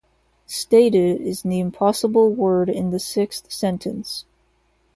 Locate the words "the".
1.43-1.59, 2.89-2.97